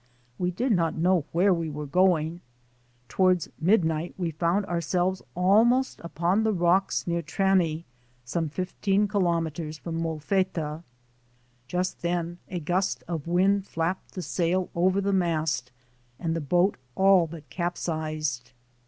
[0.39, 2.41] We did not know where we were going.
[3.07, 7.85] Toward midnight we found ourselves almost upon the rocks near Trani,
[8.25, 10.81] some fifteen kilometers from Molfetta.
[11.67, 15.71] Just then a gust of wind flapped the sail over the mast
[16.19, 18.53] and the boat all but capsized.